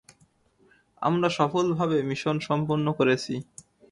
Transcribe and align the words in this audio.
আমরা 1.01 1.29
সফলভাবে 1.29 1.97
মিশন 2.03 2.35
সম্পন্ন 2.39 2.85
করেছি। 2.99 3.33